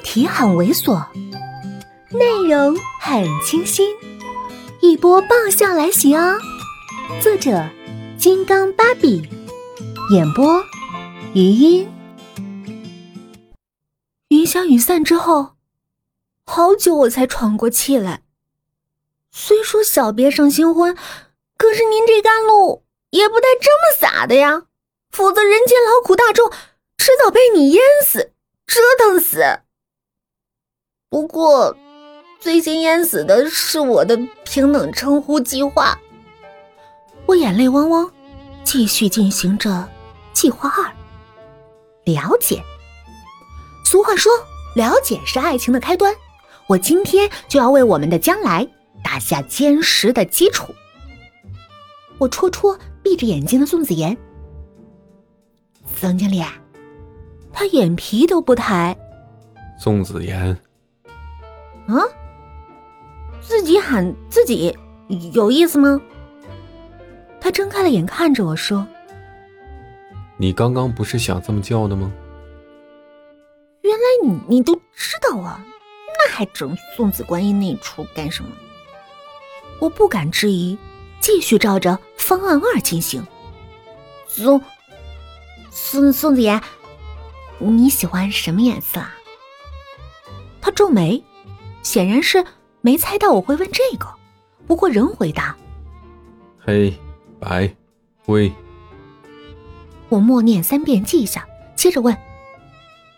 [0.00, 1.06] 题很猥琐，
[2.10, 3.94] 内容很清新，
[4.80, 6.38] 一波爆笑来袭哦！
[7.22, 7.68] 作者：
[8.18, 9.28] 金刚芭比，
[10.12, 10.62] 演播：
[11.34, 11.88] 余音。
[14.28, 15.50] 云消雨散之后，
[16.44, 18.22] 好久我才喘过气来。
[19.30, 20.96] 虽说小别胜新婚，
[21.56, 24.62] 可是您这甘露也不带这么洒的呀！
[25.10, 26.50] 否则人间劳苦大众，
[26.96, 28.32] 迟早被你淹死、
[28.66, 29.60] 折腾死。
[31.10, 31.76] 不过，
[32.38, 35.98] 最先淹死的是我的平等称呼计划。
[37.26, 38.08] 我眼泪汪汪，
[38.62, 39.88] 继续进行着
[40.32, 40.84] 计划二。
[42.04, 42.62] 了解。
[43.84, 44.30] 俗话说，
[44.76, 46.14] 了解是爱情的开端。
[46.68, 48.66] 我今天就要为我们的将来。
[49.02, 50.72] 打下坚实的基础。
[52.18, 54.16] 我戳戳闭着眼睛的宋子妍，
[55.98, 56.44] 总经理，
[57.50, 58.96] 他眼皮都不抬。
[59.78, 60.56] 宋子妍，
[61.96, 62.04] 啊，
[63.40, 64.76] 自己喊自己
[65.32, 66.00] 有意思吗？
[67.40, 68.86] 他睁开了眼看着我说
[70.36, 72.12] ：“你刚刚不是想这么叫的吗？”
[73.82, 75.64] 原来你你都知道啊，
[76.18, 78.50] 那还整送子观音那出干什么？
[79.80, 80.78] 我不敢质疑，
[81.18, 83.26] 继续照着方案二进行。
[84.26, 84.62] 宋
[85.70, 86.60] 宋宋子妍，
[87.58, 89.16] 你喜欢什么颜色啊？
[90.60, 91.24] 他皱眉，
[91.82, 92.44] 显然是
[92.80, 94.06] 没猜到我会问这个，
[94.66, 95.56] 不过仍回答：
[96.58, 96.92] 黑
[97.38, 97.74] 白
[98.24, 98.52] 灰。
[100.08, 102.16] 我默念三遍，记下，接着问：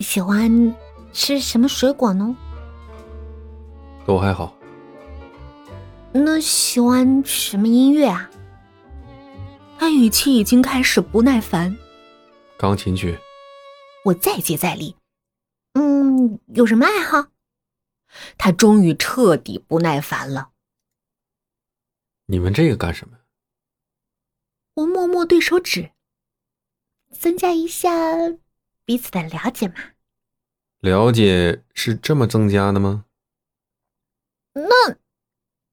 [0.00, 0.74] 喜欢
[1.12, 2.36] 吃什么水果呢？
[4.06, 4.54] 都还好。
[6.12, 8.30] 那喜欢什么音乐啊？
[9.78, 11.76] 他语气已经开始不耐烦。
[12.56, 13.18] 钢琴曲。
[14.04, 14.94] 我再接再厉。
[15.72, 17.26] 嗯，有什么爱好？
[18.38, 20.50] 他终于彻底不耐烦了。
[22.26, 23.18] 你问这个干什么？
[24.74, 25.92] 我默默对手指，
[27.12, 27.90] 增加一下
[28.84, 29.74] 彼此的了解嘛。
[30.80, 33.04] 了解是这么增加的吗？
[34.52, 34.98] 那。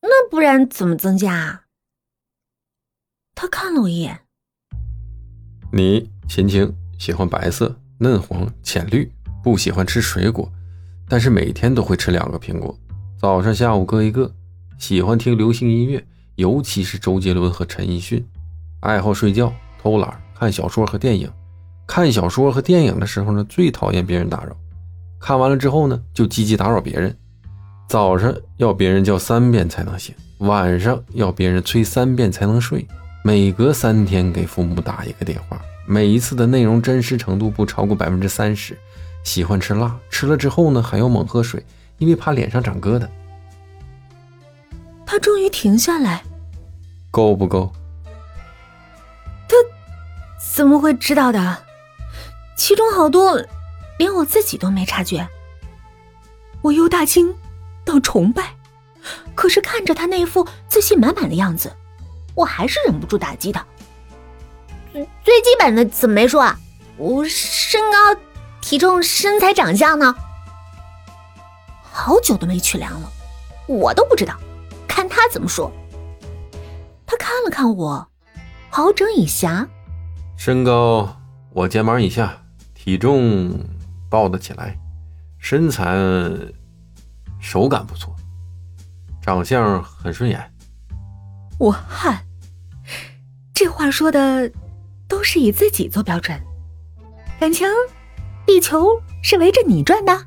[0.04, 1.66] 那不然怎么增加啊？
[3.36, 4.26] 他看了我一眼。
[5.72, 9.12] 你秦晴喜欢白色、嫩黄、浅绿，
[9.44, 10.52] 不喜欢吃水果，
[11.08, 12.78] 但是每天都会吃两个苹果，
[13.20, 14.32] 早上、下午各一个。
[14.78, 16.04] 喜欢听流行音乐，
[16.36, 18.26] 尤其是周杰伦和陈奕迅。
[18.80, 21.32] 爱好睡觉、偷懒、看小说和电影。
[21.86, 24.56] 看小说和电影的时候呢，最讨厌别人打扰。
[25.20, 27.16] 看完了之后呢，就积极打扰别人。
[27.88, 32.88] 早上要别人叫三遍才能醒，晚上要别人催三遍才能睡。
[33.24, 38.76] 每隔三天给父母打一个电话，每一次的内容真实程度不超过百分之三十。
[39.24, 41.66] 喜欢吃辣，吃了之后呢还要猛喝水，
[41.98, 43.08] 因为怕脸上长疙瘩。
[45.06, 46.24] 他终于停下来，
[47.09, 47.72] 够不够？
[49.48, 49.56] 他
[50.54, 51.64] 怎么会知道的？
[52.56, 53.42] 其中好多
[53.98, 55.28] 连我自己都没察觉。
[56.62, 57.36] 我由大惊。
[57.84, 58.56] 到崇拜，
[59.34, 61.76] 可是看着他那副自信满满的样子，
[62.36, 63.66] 我还是忍不住打击他。
[64.94, 66.59] 最基本的怎么没说啊？
[66.98, 68.22] 我身高、
[68.72, 70.16] 体重、身材、长相呢？
[71.92, 73.12] 好久都没去量了，
[73.68, 74.34] 我都不知道，
[74.88, 75.70] 看他怎么说。
[77.06, 78.08] 他看了看我，
[78.70, 79.68] 好整以暇。
[80.38, 81.14] 身高
[81.50, 82.42] 我肩膀以下，
[82.74, 83.52] 体重
[84.09, 84.80] 抱得起来，
[85.38, 85.94] 身材。
[87.42, 88.16] 手感不错，
[89.22, 90.40] 长相很顺眼。
[91.59, 92.26] 我汗，
[93.53, 94.50] 这话说的
[95.09, 96.42] 都是以自己做标准。
[97.38, 97.68] 感情，
[98.46, 100.25] 地球是围着你转的。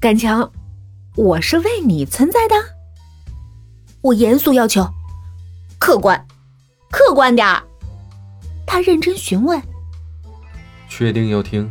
[0.00, 0.50] 敢情，
[1.16, 2.54] 我是为你存在的。
[4.02, 4.86] 我严肃要求，
[5.78, 6.26] 客观，
[6.90, 7.62] 客观点儿。
[8.66, 9.60] 他认真询问，
[10.88, 11.70] 确定要听？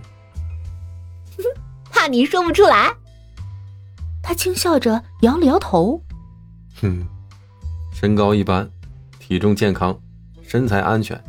[1.91, 2.91] 怕你说不出来。
[4.21, 6.01] 他轻笑着摇了摇头，
[6.81, 7.05] 哼，
[7.93, 8.69] 身高一般，
[9.19, 9.97] 体重健康，
[10.41, 11.21] 身材安全，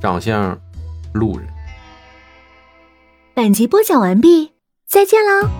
[0.00, 0.60] 长相
[1.12, 1.48] 路人。
[3.40, 4.50] 本集播讲完毕，
[4.86, 5.59] 再见喽。